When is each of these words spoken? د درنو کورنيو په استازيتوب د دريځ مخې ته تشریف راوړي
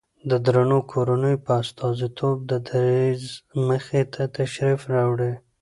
د 0.29 0.31
درنو 0.45 0.79
کورنيو 0.91 1.43
په 1.45 1.51
استازيتوب 1.63 2.37
د 2.51 2.53
دريځ 2.67 3.21
مخې 3.67 4.01
ته 4.13 4.21
تشریف 4.37 4.81
راوړي 4.95 5.33